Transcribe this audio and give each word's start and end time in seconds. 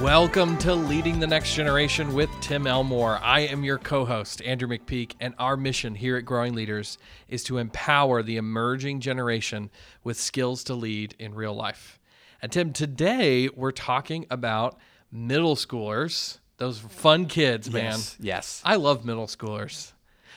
Welcome 0.00 0.56
to 0.58 0.74
Leading 0.74 1.20
the 1.20 1.26
Next 1.26 1.54
Generation 1.54 2.14
with 2.14 2.30
Tim 2.40 2.66
Elmore. 2.66 3.18
I 3.22 3.40
am 3.40 3.62
your 3.62 3.76
co 3.76 4.06
host, 4.06 4.40
Andrew 4.40 4.66
McPeak, 4.66 5.12
and 5.20 5.34
our 5.38 5.58
mission 5.58 5.94
here 5.94 6.16
at 6.16 6.24
Growing 6.24 6.54
Leaders 6.54 6.96
is 7.28 7.44
to 7.44 7.58
empower 7.58 8.22
the 8.22 8.38
emerging 8.38 9.00
generation 9.00 9.70
with 10.02 10.18
skills 10.18 10.64
to 10.64 10.74
lead 10.74 11.14
in 11.18 11.34
real 11.34 11.52
life. 11.52 12.00
And 12.40 12.50
Tim, 12.50 12.72
today 12.72 13.50
we're 13.54 13.72
talking 13.72 14.24
about 14.30 14.78
middle 15.12 15.54
schoolers, 15.54 16.38
those 16.56 16.78
fun 16.78 17.26
kids, 17.26 17.70
man. 17.70 17.92
Yes. 17.92 18.16
Yes. 18.20 18.62
I 18.64 18.76
love 18.76 19.04
middle 19.04 19.26
schoolers. 19.26 19.92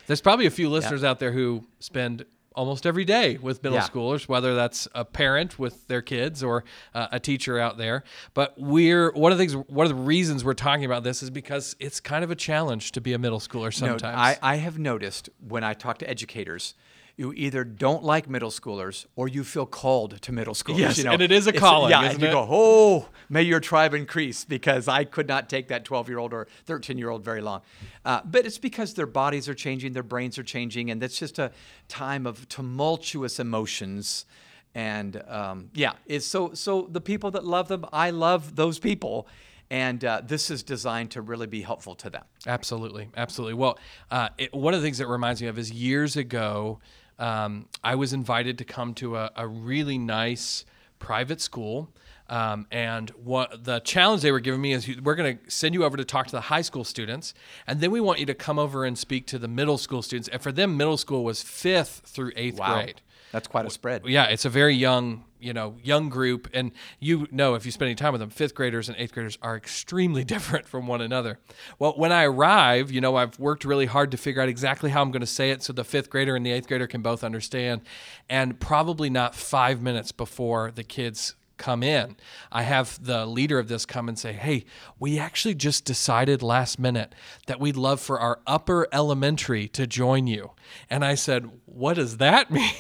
There's 0.07 0.19
probably 0.19 0.45
a 0.45 0.51
few 0.51 0.69
listeners 0.69 1.05
out 1.05 1.19
there 1.19 1.31
who 1.31 1.65
spend 1.79 2.25
almost 2.55 2.85
every 2.85 3.05
day 3.05 3.37
with 3.37 3.63
middle 3.63 3.77
Yeah. 3.77 3.87
schoolers, 3.87 4.27
whether 4.27 4.55
that's 4.55 4.87
a 4.93 5.03
parent 5.05 5.57
with 5.59 5.87
their 5.87 6.01
kids 6.01 6.43
or 6.43 6.63
uh, 6.93 7.07
a 7.11 7.19
teacher 7.19 7.59
out 7.59 7.77
there. 7.77 8.03
But 8.33 8.53
we're 8.57 9.11
one 9.13 9.31
of 9.31 9.37
the 9.37 9.45
things, 9.47 9.55
one 9.67 9.85
of 9.85 9.89
the 9.89 10.01
reasons 10.03 10.43
we're 10.45 10.53
talking 10.53 10.85
about 10.85 11.03
this 11.03 11.23
is 11.23 11.29
because 11.29 11.75
it's 11.79 11.99
kind 11.99 12.23
of 12.23 12.31
a 12.31 12.35
challenge 12.35 12.91
to 12.93 13.01
be 13.01 13.13
a 13.13 13.17
middle 13.19 13.39
schooler 13.39 13.65
No, 13.81 13.87
sometimes. 13.97 14.17
I, 14.17 14.37
I 14.41 14.55
have 14.57 14.77
noticed 14.79 15.29
when 15.47 15.63
I 15.63 15.73
talk 15.73 15.97
to 15.99 16.09
educators, 16.09 16.75
you 17.15 17.31
either 17.33 17.63
don't 17.63 18.03
like 18.03 18.27
middle 18.27 18.49
schoolers 18.49 19.05
or 19.15 19.27
you 19.27 19.43
feel 19.43 19.67
called 19.67 20.19
to 20.21 20.31
middle 20.31 20.55
schoolers. 20.55 20.79
Yes, 20.79 20.97
you 20.97 21.03
know? 21.03 21.11
and 21.11 21.21
it 21.21 21.31
is 21.31 21.45
a 21.45 21.53
calling, 21.53 21.91
Yeah, 21.91 22.03
and 22.09 22.19
you 22.19 22.27
it? 22.27 22.31
go, 22.31 22.47
oh, 22.49 23.07
may 23.29 23.43
your 23.43 23.59
tribe 23.59 23.93
increase 23.93 24.45
because 24.45 24.87
I 24.87 25.03
could 25.03 25.27
not 25.27 25.47
take 25.47 25.67
that 25.67 25.85
12 25.85 26.09
year 26.09 26.17
old 26.17 26.33
or 26.33 26.47
13 26.65 26.97
year 26.97 27.09
old 27.09 27.23
very 27.23 27.41
long. 27.41 27.61
Uh, 28.03 28.21
but 28.25 28.45
it's 28.45 28.57
because 28.57 28.95
their 28.95 29.05
bodies 29.05 29.47
are 29.47 29.53
changing, 29.53 29.93
their 29.93 30.01
brains 30.01 30.39
are 30.39 30.43
changing, 30.43 30.89
and 30.89 31.03
it's 31.03 31.19
just 31.19 31.37
a 31.37 31.51
time 31.87 32.25
of 32.25 32.49
tumultuous 32.49 33.39
emotions. 33.39 34.25
And 34.73 35.21
um, 35.27 35.69
yeah, 35.75 35.93
it's 36.07 36.25
so 36.25 36.53
so 36.55 36.87
the 36.91 37.01
people 37.01 37.29
that 37.31 37.45
love 37.45 37.67
them, 37.67 37.85
I 37.93 38.09
love 38.09 38.55
those 38.55 38.79
people. 38.79 39.27
And 39.69 40.03
uh, 40.05 40.21
this 40.23 40.51
is 40.51 40.61
designed 40.61 41.11
to 41.11 41.21
really 41.21 41.47
be 41.47 41.61
helpful 41.61 41.95
to 41.95 42.09
them. 42.09 42.23
Absolutely, 42.45 43.09
absolutely. 43.17 43.55
Well, 43.55 43.79
uh, 44.11 44.29
it, 44.37 44.53
one 44.53 44.73
of 44.75 44.81
the 44.81 44.85
things 44.85 44.99
that 44.99 45.07
reminds 45.07 45.41
me 45.41 45.47
of 45.47 45.57
is 45.57 45.71
years 45.71 46.15
ago, 46.15 46.79
um, 47.23 47.67
I 47.81 47.95
was 47.95 48.11
invited 48.11 48.57
to 48.57 48.65
come 48.65 48.93
to 48.95 49.15
a, 49.15 49.31
a 49.37 49.47
really 49.47 49.97
nice 49.97 50.65
private 50.99 51.39
school. 51.39 51.89
Um, 52.29 52.67
and 52.71 53.09
what 53.11 53.63
the 53.63 53.79
challenge 53.79 54.21
they 54.21 54.31
were 54.31 54.39
giving 54.39 54.61
me 54.61 54.73
is 54.73 54.87
we're 55.01 55.15
going 55.15 55.37
to 55.37 55.51
send 55.51 55.73
you 55.73 55.83
over 55.83 55.97
to 55.97 56.05
talk 56.05 56.25
to 56.27 56.31
the 56.31 56.41
high 56.41 56.61
school 56.61 56.83
students, 56.83 57.33
and 57.67 57.79
then 57.79 57.91
we 57.91 58.01
want 58.01 58.19
you 58.19 58.25
to 58.25 58.33
come 58.33 58.59
over 58.59 58.85
and 58.85 58.97
speak 58.97 59.25
to 59.27 59.39
the 59.39 59.47
middle 59.47 59.77
school 59.77 60.01
students. 60.01 60.27
And 60.29 60.41
for 60.41 60.51
them, 60.51 60.75
middle 60.75 60.97
school 60.97 61.23
was 61.23 61.41
fifth 61.41 62.01
through 62.05 62.31
eighth 62.35 62.59
grade. 62.75 63.01
That's 63.33 63.47
quite 63.47 63.65
a 63.65 63.71
spread. 63.71 64.03
Yeah, 64.05 64.25
it's 64.25 64.45
a 64.45 64.49
very 64.49 64.75
young, 64.75 65.25
you 65.39 65.53
know, 65.53 65.75
young 65.81 66.07
group, 66.07 66.47
and 66.53 66.71
you 66.99 67.27
know 67.31 67.55
if 67.55 67.65
you 67.65 67.71
spend 67.71 67.87
any 67.87 67.95
time 67.95 68.11
with 68.11 68.21
them, 68.21 68.29
fifth 68.29 68.53
graders 68.53 68.89
and 68.89 68.97
eighth 68.99 69.11
graders 69.11 69.39
are 69.41 69.57
extremely 69.57 70.23
different 70.33 70.67
from 70.67 70.85
one 70.85 71.01
another. 71.01 71.39
Well, 71.79 71.93
when 71.97 72.11
I 72.11 72.25
arrive, 72.25 72.91
you 72.91 73.01
know, 73.01 73.15
I've 73.15 73.39
worked 73.39 73.65
really 73.65 73.87
hard 73.87 74.11
to 74.11 74.17
figure 74.17 74.39
out 74.39 74.49
exactly 74.49 74.91
how 74.91 75.01
I'm 75.01 75.09
going 75.09 75.21
to 75.21 75.25
say 75.25 75.49
it 75.49 75.63
so 75.63 75.73
the 75.73 75.83
fifth 75.83 76.11
grader 76.11 76.35
and 76.35 76.45
the 76.45 76.51
eighth 76.51 76.67
grader 76.67 76.85
can 76.85 77.01
both 77.01 77.23
understand, 77.23 77.81
and 78.29 78.59
probably 78.59 79.09
not 79.09 79.33
five 79.33 79.81
minutes 79.81 80.11
before 80.11 80.69
the 80.69 80.83
kids 80.83 81.33
come 81.57 81.81
in. 81.81 82.17
I 82.51 82.63
have 82.63 83.03
the 83.03 83.25
leader 83.25 83.57
of 83.57 83.67
this 83.67 83.85
come 83.85 84.09
and 84.09 84.19
say, 84.19 84.33
Hey, 84.33 84.65
we 84.99 85.17
actually 85.17 85.55
just 85.55 85.85
decided 85.85 86.43
last 86.43 86.77
minute 86.77 87.15
that 87.47 87.59
we'd 87.59 87.77
love 87.77 87.99
for 87.99 88.19
our 88.19 88.39
upper 88.45 88.87
elementary 88.91 89.67
to 89.69 89.87
join 89.87 90.27
you. 90.27 90.51
And 90.89 91.05
I 91.05 91.15
said, 91.15 91.49
What 91.65 91.95
does 91.95 92.17
that 92.17 92.51
mean? 92.51 92.73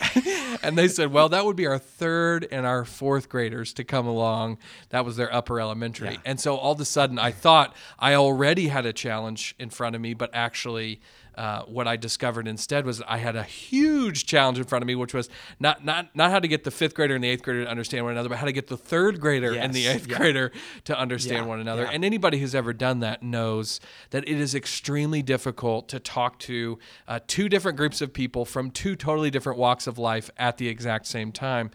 And 0.61 0.77
they 0.77 0.87
said, 0.87 1.11
Well, 1.11 1.29
that 1.29 1.45
would 1.45 1.55
be 1.55 1.65
our 1.65 1.79
third 1.79 2.47
and 2.51 2.65
our 2.65 2.85
fourth 2.85 3.29
graders 3.29 3.73
to 3.73 3.83
come 3.83 4.05
along. 4.05 4.57
That 4.89 5.05
was 5.05 5.15
their 5.15 5.33
upper 5.33 5.59
elementary. 5.59 6.19
And 6.25 6.39
so 6.39 6.55
all 6.55 6.73
of 6.73 6.79
a 6.79 6.85
sudden, 6.85 7.17
I 7.17 7.31
thought 7.31 7.75
I 7.97 8.13
already 8.15 8.67
had 8.67 8.85
a 8.85 8.93
challenge 8.93 9.55
in 9.57 9.69
front 9.69 9.95
of 9.95 10.01
me, 10.01 10.13
but 10.13 10.29
actually, 10.33 11.01
uh, 11.35 11.63
what 11.63 11.87
I 11.87 11.95
discovered 11.95 12.47
instead 12.47 12.85
was 12.85 13.01
I 13.07 13.17
had 13.17 13.35
a 13.35 13.43
huge 13.43 14.25
challenge 14.25 14.57
in 14.57 14.63
front 14.65 14.83
of 14.83 14.87
me, 14.87 14.95
which 14.95 15.13
was 15.13 15.29
not 15.59 15.83
not 15.83 16.15
not 16.15 16.31
how 16.31 16.39
to 16.39 16.47
get 16.47 16.63
the 16.63 16.71
fifth 16.71 16.93
grader 16.95 17.15
and 17.15 17.23
the 17.23 17.29
eighth 17.29 17.43
grader 17.43 17.65
to 17.65 17.69
understand 17.69 18.05
one 18.05 18.13
another, 18.13 18.29
but 18.29 18.37
how 18.37 18.45
to 18.45 18.51
get 18.53 18.67
the 18.67 18.77
third 18.77 19.19
grader 19.19 19.53
and 19.53 19.73
the 19.73 19.87
eighth 19.87 20.07
yeah. 20.07 20.17
grader 20.17 20.51
to 20.85 20.97
understand 20.97 21.43
Yeah, 21.45 21.49
one 21.49 21.59
another. 21.59 21.83
yeah. 21.83 21.91
And 21.91 22.05
anybody 22.05 22.39
who's 22.39 22.55
ever 22.55 22.73
done 22.73 22.99
that 22.99 23.23
knows 23.23 23.79
that 24.11 24.27
it 24.27 24.39
is 24.39 24.55
extremely 24.55 25.21
difficult 25.21 25.87
to 25.89 25.99
talk 25.99 26.39
to 26.39 26.79
uh, 27.07 27.19
two 27.27 27.49
different 27.49 27.77
groups 27.77 28.01
of 28.01 28.13
people 28.13 28.45
from 28.45 28.71
two 28.71 28.95
totally 28.95 29.31
different 29.31 29.57
walks 29.59 29.87
of 29.87 29.97
life 29.97 30.29
at 30.37 30.57
the 30.57 30.67
exact 30.67 31.07
same 31.07 31.31
time. 31.31 31.71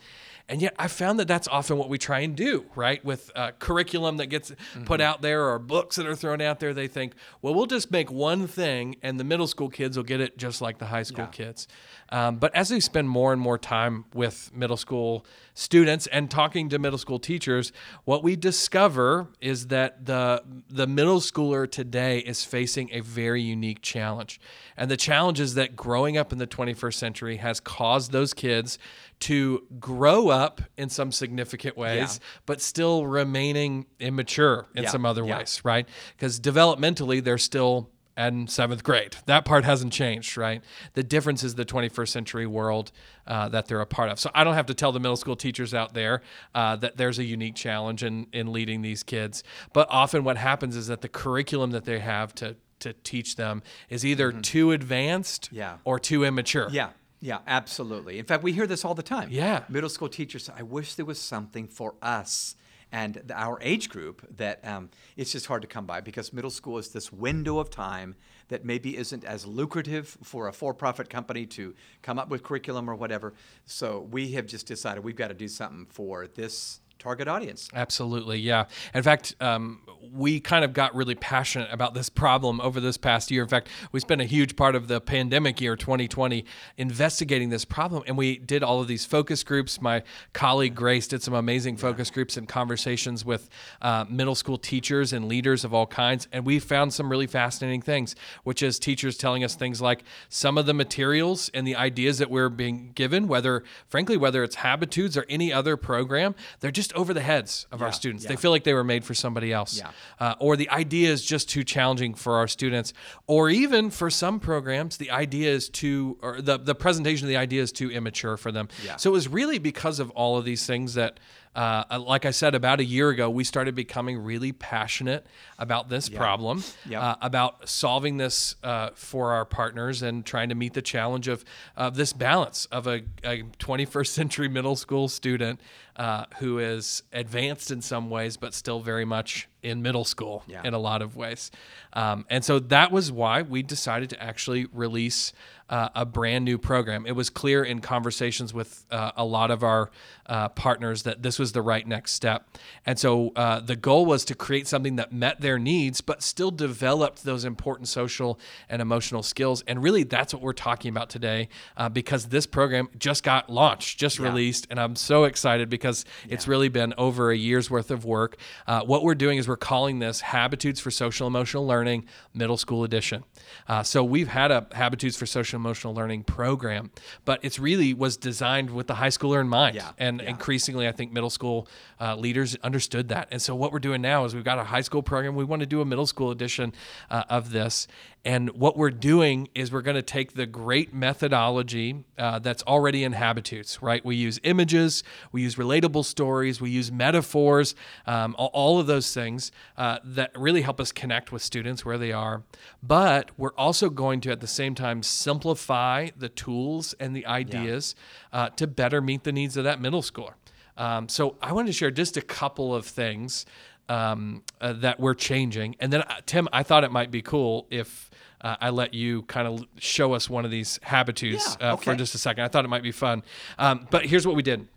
And 0.50 0.62
yet, 0.62 0.74
I 0.78 0.88
found 0.88 1.20
that 1.20 1.28
that's 1.28 1.46
often 1.48 1.76
what 1.76 1.90
we 1.90 1.98
try 1.98 2.20
and 2.20 2.34
do, 2.34 2.64
right? 2.74 3.04
With 3.04 3.30
uh, 3.36 3.50
curriculum 3.58 4.16
that 4.16 4.26
gets 4.28 4.50
put 4.86 4.98
out 5.00 5.20
there 5.20 5.46
or 5.46 5.58
books 5.58 5.96
that 5.96 6.06
are 6.06 6.14
thrown 6.16 6.40
out 6.40 6.58
there, 6.58 6.72
they 6.72 6.88
think, 6.88 7.12
well, 7.42 7.54
we'll 7.54 7.66
just 7.66 7.90
make 7.90 8.10
one 8.10 8.46
thing 8.46 8.96
and 9.02 9.20
the 9.20 9.24
middle 9.24 9.46
school 9.46 9.68
kids 9.68 9.96
will 9.98 10.04
get 10.04 10.20
it 10.20 10.38
just 10.38 10.62
like 10.62 10.78
the 10.78 10.86
high 10.86 11.02
school 11.02 11.24
Yeah. 11.24 11.30
kids. 11.30 11.68
Um, 12.08 12.36
but 12.36 12.54
as 12.56 12.70
we 12.70 12.80
spend 12.80 13.10
more 13.10 13.32
and 13.34 13.42
more 13.42 13.58
time 13.58 14.06
with 14.14 14.50
middle 14.54 14.78
school 14.78 15.26
students 15.58 16.06
and 16.08 16.30
talking 16.30 16.68
to 16.68 16.78
middle 16.78 16.98
school 16.98 17.18
teachers, 17.18 17.72
what 18.04 18.22
we 18.22 18.36
discover 18.36 19.26
is 19.40 19.66
that 19.66 20.06
the 20.06 20.40
the 20.68 20.86
middle 20.86 21.18
schooler 21.18 21.68
today 21.68 22.20
is 22.20 22.44
facing 22.44 22.88
a 22.92 23.00
very 23.00 23.42
unique 23.42 23.82
challenge. 23.82 24.40
And 24.76 24.88
the 24.88 24.96
challenge 24.96 25.40
is 25.40 25.54
that 25.54 25.74
growing 25.74 26.16
up 26.16 26.30
in 26.30 26.38
the 26.38 26.46
21st 26.46 26.94
century 26.94 27.36
has 27.38 27.58
caused 27.58 28.12
those 28.12 28.32
kids 28.32 28.78
to 29.20 29.66
grow 29.80 30.28
up 30.28 30.60
in 30.76 30.88
some 30.88 31.10
significant 31.10 31.76
ways, 31.76 32.20
but 32.46 32.60
still 32.60 33.04
remaining 33.08 33.86
immature 33.98 34.68
in 34.76 34.84
Yeah, 34.84 34.90
some 34.90 35.04
other 35.04 35.24
yeah. 35.24 35.38
ways, 35.38 35.60
right? 35.64 35.88
Because 36.16 36.38
developmentally, 36.38 37.22
they're 37.22 37.36
still 37.36 37.90
and 38.18 38.50
seventh 38.50 38.82
grade. 38.84 39.16
That 39.26 39.44
part 39.46 39.64
hasn't 39.64 39.92
changed, 39.94 40.36
right? 40.36 40.62
The 40.94 41.02
difference 41.02 41.42
is 41.44 41.54
the 41.54 41.64
21st 41.64 42.08
century 42.08 42.46
world 42.46 42.92
uh, 43.26 43.48
that 43.50 43.66
they're 43.68 43.80
a 43.80 43.86
part 43.86 44.10
of. 44.10 44.18
So 44.18 44.30
I 44.34 44.44
don't 44.44 44.54
have 44.54 44.66
to 44.66 44.74
tell 44.74 44.92
the 44.92 45.00
middle 45.00 45.16
school 45.16 45.36
teachers 45.36 45.72
out 45.72 45.94
there 45.94 46.20
uh, 46.54 46.76
that 46.76 46.96
there's 46.96 47.18
a 47.18 47.24
unique 47.24 47.54
challenge 47.54 48.02
in, 48.02 48.26
in 48.32 48.52
leading 48.52 48.82
these 48.82 49.02
kids. 49.02 49.44
But 49.72 49.86
often 49.90 50.24
what 50.24 50.36
happens 50.36 50.76
is 50.76 50.88
that 50.88 51.00
the 51.00 51.08
curriculum 51.08 51.70
that 51.70 51.84
they 51.84 52.00
have 52.00 52.34
to, 52.34 52.56
to 52.80 52.92
teach 53.04 53.36
them 53.36 53.62
is 53.88 54.04
either 54.04 54.32
too 54.32 54.72
advanced 54.72 55.46
Mm-hmm. 55.46 55.56
Yeah. 55.56 55.76
or 55.84 55.98
too 56.00 56.24
immature. 56.24 56.68
Yeah, 56.72 56.90
yeah, 57.20 57.38
absolutely. 57.46 58.18
In 58.18 58.24
fact, 58.24 58.42
we 58.42 58.52
hear 58.52 58.66
this 58.66 58.84
all 58.84 58.94
the 58.94 59.02
time. 59.02 59.28
Yeah. 59.30 59.62
Middle 59.68 59.88
school 59.90 60.08
teachers 60.08 60.50
I 60.56 60.62
wish 60.62 60.94
there 60.96 61.06
was 61.06 61.20
something 61.20 61.68
for 61.68 61.94
us 62.02 62.56
and 62.92 63.14
th- 63.14 63.26
our 63.34 63.58
age 63.60 63.88
group 63.88 64.26
that 64.36 64.66
um, 64.66 64.90
it's 65.16 65.32
just 65.32 65.46
hard 65.46 65.62
to 65.62 65.68
come 65.68 65.86
by 65.86 66.00
because 66.00 66.32
middle 66.32 66.50
school 66.50 66.78
is 66.78 66.88
this 66.88 67.12
window 67.12 67.58
of 67.58 67.70
time 67.70 68.14
that 68.48 68.64
maybe 68.64 68.96
isn't 68.96 69.24
as 69.24 69.46
lucrative 69.46 70.16
for 70.22 70.48
a 70.48 70.52
for 70.52 70.72
profit 70.72 71.10
company 71.10 71.46
to 71.46 71.74
come 72.02 72.18
up 72.18 72.28
with 72.28 72.42
curriculum 72.42 72.88
or 72.88 72.94
whatever. 72.94 73.34
So 73.66 74.08
we 74.10 74.32
have 74.32 74.46
just 74.46 74.66
decided 74.66 75.04
we've 75.04 75.16
got 75.16 75.28
to 75.28 75.34
do 75.34 75.48
something 75.48 75.86
for 75.90 76.26
this 76.26 76.80
target 76.98 77.28
audience. 77.28 77.68
Absolutely, 77.74 78.38
yeah. 78.38 78.64
In 78.94 79.02
fact, 79.02 79.34
um, 79.40 79.80
we 80.12 80.40
kind 80.40 80.64
of 80.64 80.72
got 80.72 80.94
really 80.94 81.14
passionate 81.14 81.68
about 81.70 81.94
this 81.94 82.08
problem 82.08 82.60
over 82.60 82.80
this 82.80 82.96
past 82.96 83.30
year. 83.30 83.42
In 83.42 83.48
fact, 83.48 83.68
we 83.92 84.00
spent 84.00 84.20
a 84.20 84.24
huge 84.24 84.56
part 84.56 84.74
of 84.74 84.88
the 84.88 85.00
pandemic 85.00 85.60
year 85.60 85.76
2020 85.76 86.44
investigating 86.76 87.50
this 87.50 87.64
problem, 87.64 88.02
and 88.06 88.16
we 88.16 88.38
did 88.38 88.62
all 88.62 88.80
of 88.80 88.88
these 88.88 89.04
focus 89.04 89.42
groups. 89.42 89.80
My 89.80 90.02
colleague 90.32 90.74
Grace 90.74 91.06
did 91.08 91.22
some 91.22 91.34
amazing 91.34 91.76
focus 91.76 92.10
groups 92.10 92.36
and 92.36 92.48
conversations 92.48 93.24
with 93.24 93.48
uh, 93.82 94.04
middle 94.08 94.34
school 94.34 94.58
teachers 94.58 95.12
and 95.12 95.28
leaders 95.28 95.64
of 95.64 95.74
all 95.74 95.86
kinds, 95.86 96.28
and 96.32 96.44
we 96.44 96.58
found 96.58 96.92
some 96.92 97.10
really 97.10 97.26
fascinating 97.26 97.82
things, 97.82 98.14
which 98.44 98.62
is 98.62 98.78
teachers 98.78 99.16
telling 99.16 99.44
us 99.44 99.54
things 99.54 99.80
like 99.80 100.02
some 100.28 100.58
of 100.58 100.66
the 100.66 100.74
materials 100.74 101.50
and 101.54 101.66
the 101.66 101.76
ideas 101.76 102.18
that 102.18 102.30
we're 102.30 102.48
being 102.48 102.92
given, 102.94 103.28
whether, 103.28 103.62
frankly, 103.88 104.16
whether 104.16 104.42
it's 104.42 104.56
Habitudes 104.56 105.16
or 105.16 105.24
any 105.28 105.52
other 105.52 105.76
program, 105.76 106.34
they're 106.60 106.70
just 106.70 106.87
over 106.94 107.14
the 107.14 107.20
heads 107.20 107.66
of 107.72 107.82
our 107.82 107.88
Yeah, 107.88 107.92
students. 107.92 108.24
They 108.24 108.36
feel 108.36 108.50
like 108.50 108.64
they 108.64 108.74
were 108.74 108.84
made 108.84 109.04
for 109.04 109.14
somebody 109.14 109.52
else. 109.52 109.78
Yeah. 109.78 109.90
Uh, 110.18 110.34
or 110.38 110.56
the 110.56 110.68
idea 110.70 111.10
is 111.10 111.24
just 111.24 111.48
too 111.48 111.64
challenging 111.64 112.14
for 112.14 112.36
our 112.36 112.48
students. 112.48 112.92
Or 113.26 113.50
even 113.50 113.90
for 113.90 114.10
some 114.10 114.40
programs, 114.40 114.96
the 114.96 115.10
idea 115.10 115.50
is 115.50 115.68
too, 115.68 116.18
or 116.22 116.40
the, 116.40 116.58
the 116.58 116.74
presentation 116.74 117.26
of 117.26 117.28
the 117.28 117.36
idea 117.36 117.62
is 117.62 117.72
too 117.72 117.90
immature 117.90 118.36
for 118.36 118.52
them. 118.52 118.68
Yeah. 118.84 118.96
So 118.96 119.10
it 119.10 119.12
was 119.12 119.28
really 119.28 119.58
because 119.58 120.00
of 120.00 120.10
all 120.10 120.36
of 120.36 120.44
these 120.44 120.66
things 120.66 120.94
that, 120.94 121.20
uh, 121.58 121.98
like 122.06 122.24
I 122.24 122.30
said, 122.30 122.54
about 122.54 122.78
a 122.78 122.84
year 122.84 123.08
ago, 123.08 123.28
we 123.28 123.42
started 123.42 123.74
becoming 123.74 124.18
really 124.22 124.52
passionate 124.52 125.26
about 125.58 125.88
this 125.88 126.08
problem, 126.08 126.62
Yeah. 126.86 127.00
uh, 127.02 127.14
about 127.20 127.68
solving 127.68 128.16
this 128.16 128.54
uh, 128.62 128.90
for 128.94 129.32
our 129.32 129.44
partners 129.44 130.02
and 130.02 130.24
trying 130.24 130.50
to 130.50 130.54
meet 130.54 130.74
the 130.74 130.82
challenge 130.82 131.26
of, 131.26 131.44
of 131.76 131.96
this 131.96 132.12
balance 132.12 132.66
of 132.66 132.86
a, 132.86 133.02
a 133.24 133.42
21st 133.58 134.06
century 134.06 134.48
middle 134.48 134.76
school 134.76 135.08
student 135.08 135.60
uh, 135.96 136.26
who 136.38 136.60
is 136.60 137.02
advanced 137.12 137.72
in 137.72 137.82
some 137.82 138.08
ways, 138.08 138.36
but 138.36 138.54
still 138.54 138.78
very 138.78 139.04
much 139.04 139.48
in 139.62 139.82
middle 139.82 140.04
school 140.04 140.44
Yeah. 140.46 140.62
in 140.64 140.74
a 140.74 140.78
lot 140.78 141.02
of 141.02 141.16
ways. 141.16 141.50
Um, 141.92 142.24
and 142.30 142.44
so 142.44 142.58
that 142.58 142.92
was 142.92 143.10
why 143.10 143.42
we 143.42 143.62
decided 143.62 144.10
to 144.10 144.22
actually 144.22 144.66
release 144.72 145.32
uh, 145.70 145.88
a 145.94 146.06
brand 146.06 146.44
new 146.46 146.56
program. 146.56 147.04
It 147.04 147.12
was 147.12 147.28
clear 147.28 147.62
in 147.62 147.80
conversations 147.80 148.54
with 148.54 148.86
uh, 148.90 149.12
a 149.16 149.24
lot 149.24 149.50
of 149.50 149.62
our 149.62 149.90
uh, 150.24 150.48
partners 150.50 151.02
that 151.02 151.22
this 151.22 151.38
was 151.38 151.52
the 151.52 151.60
right 151.60 151.86
next 151.86 152.12
step. 152.12 152.48
And 152.86 152.98
so 152.98 153.32
uh, 153.36 153.60
the 153.60 153.76
goal 153.76 154.06
was 154.06 154.24
to 154.26 154.34
create 154.34 154.66
something 154.66 154.96
that 154.96 155.12
met 155.12 155.40
their 155.42 155.58
needs, 155.58 156.00
but 156.00 156.22
still 156.22 156.50
developed 156.50 157.24
those 157.24 157.44
important 157.44 157.88
social 157.88 158.38
and 158.70 158.80
emotional 158.80 159.22
skills. 159.22 159.62
And 159.66 159.82
really, 159.82 160.04
that's 160.04 160.32
what 160.32 160.42
we're 160.42 160.52
talking 160.54 160.90
about 160.90 161.10
today 161.10 161.48
uh, 161.76 161.88
because 161.90 162.26
this 162.26 162.46
program 162.46 162.88
just 162.98 163.22
got 163.22 163.50
launched, 163.50 163.98
just 163.98 164.18
released. 164.18 164.66
And 164.70 164.80
I'm 164.80 164.96
so 164.96 165.24
excited 165.24 165.68
because 165.68 166.04
it's 166.28 166.48
really 166.48 166.68
been 166.70 166.94
over 166.96 167.30
a 167.30 167.36
year's 167.36 167.70
worth 167.70 167.90
of 167.90 168.04
work. 168.06 168.36
Uh, 168.66 168.80
what 168.82 169.02
we're 169.02 169.14
doing 169.14 169.36
is 169.38 169.47
we're 169.48 169.56
calling 169.56 169.98
this 169.98 170.20
Habitudes 170.20 170.80
for 170.80 170.90
Social 170.90 171.26
Emotional 171.26 171.66
Learning 171.66 172.04
Middle 172.34 172.56
School 172.56 172.84
Edition. 172.84 173.24
Uh, 173.66 173.82
so 173.82 174.04
we've 174.04 174.28
had 174.28 174.50
a 174.50 174.66
Habitudes 174.74 175.16
for 175.16 175.26
Social 175.26 175.56
Emotional 175.56 175.94
Learning 175.94 176.22
program, 176.22 176.90
but 177.24 177.40
it's 177.42 177.58
really 177.58 177.94
was 177.94 178.16
designed 178.16 178.70
with 178.70 178.86
the 178.86 178.94
high 178.94 179.08
schooler 179.08 179.40
in 179.40 179.48
mind. 179.48 179.76
Yeah, 179.76 179.92
And 179.98 180.20
increasingly, 180.20 180.86
I 180.86 180.92
think 180.92 181.12
middle 181.12 181.30
school 181.30 181.68
uh, 182.00 182.14
leaders 182.16 182.56
understood 182.62 183.08
that. 183.08 183.28
And 183.30 183.40
so 183.40 183.54
what 183.54 183.72
we're 183.72 183.78
doing 183.78 184.02
now 184.02 184.24
is 184.24 184.34
we've 184.34 184.44
got 184.44 184.58
a 184.58 184.64
high 184.64 184.82
school 184.82 185.02
program. 185.02 185.34
We 185.34 185.44
want 185.44 185.60
to 185.60 185.66
do 185.66 185.80
a 185.80 185.84
middle 185.84 186.06
school 186.06 186.30
edition 186.30 186.72
uh, 187.10 187.24
of 187.28 187.50
this. 187.50 187.88
And 188.28 188.50
what 188.50 188.76
we're 188.76 188.90
doing 188.90 189.48
is 189.54 189.72
we're 189.72 189.80
going 189.80 189.94
to 189.94 190.02
take 190.02 190.34
the 190.34 190.44
great 190.44 190.92
methodology 190.92 192.04
uh, 192.18 192.38
that's 192.40 192.62
already 192.64 193.02
in 193.02 193.14
Habitudes, 193.14 193.78
right? 193.80 194.04
We 194.04 194.16
use 194.16 194.38
images, 194.42 195.02
we 195.32 195.40
use 195.40 195.54
relatable 195.54 196.04
stories, 196.04 196.60
we 196.60 196.68
use 196.68 196.92
metaphors, 196.92 197.74
um, 198.06 198.36
all, 198.36 198.50
all 198.52 198.80
of 198.80 198.86
those 198.86 199.14
things 199.14 199.50
uh, 199.78 200.00
that 200.04 200.38
really 200.38 200.60
help 200.60 200.78
us 200.78 200.92
connect 200.92 201.32
with 201.32 201.40
students 201.40 201.86
where 201.86 201.96
they 201.96 202.12
are. 202.12 202.42
But 202.82 203.30
we're 203.38 203.54
also 203.54 203.88
going 203.88 204.20
to, 204.20 204.30
at 204.30 204.40
the 204.40 204.46
same 204.46 204.74
time, 204.74 205.02
simplify 205.02 206.10
the 206.14 206.28
tools 206.28 206.94
and 207.00 207.16
the 207.16 207.24
ideas 207.24 207.94
uh, 208.30 208.50
to 208.50 208.66
better 208.66 209.00
meet 209.00 209.24
the 209.24 209.32
needs 209.32 209.56
of 209.56 209.64
that 209.64 209.80
middle 209.80 210.02
schooler. 210.02 210.34
Um, 210.76 211.08
so 211.08 211.36
I 211.40 211.52
wanted 211.52 211.68
to 211.68 211.72
share 211.72 211.90
just 211.90 212.18
a 212.18 212.22
couple 212.22 212.74
of 212.74 212.84
things 212.84 213.46
um, 213.88 214.42
uh, 214.60 214.72
that 214.74 215.00
we're 215.00 215.14
changing. 215.14 215.76
And 215.80 215.92
then, 215.92 216.02
uh, 216.02 216.20
Tim, 216.26 216.48
I 216.52 216.62
thought 216.62 216.84
it 216.84 216.92
might 216.92 217.10
be 217.10 217.22
cool 217.22 217.66
if 217.70 218.10
uh, 218.40 218.56
I 218.60 218.70
let 218.70 218.94
you 218.94 219.22
kind 219.22 219.48
of 219.48 219.64
show 219.78 220.12
us 220.12 220.30
one 220.30 220.44
of 220.44 220.50
these 220.50 220.78
habitudes 220.82 221.56
Yeah, 221.60 221.72
uh, 221.72 221.76
for 221.76 221.94
just 221.94 222.14
a 222.14 222.18
second. 222.18 222.44
I 222.44 222.48
thought 222.48 222.64
it 222.64 222.68
might 222.68 222.82
be 222.82 222.92
fun. 222.92 223.22
Um, 223.58 223.86
but 223.90 224.06
here's 224.06 224.26
what 224.26 224.36
we 224.36 224.42
did. 224.42 224.68